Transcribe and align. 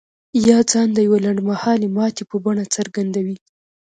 يا 0.47 0.57
ځان 0.71 0.87
د 0.93 0.97
يوې 1.05 1.19
لنډ 1.25 1.39
مهالې 1.49 1.87
ماتې 1.97 2.23
په 2.29 2.37
بڼه 2.45 2.63
څرګندوي. 2.75 3.37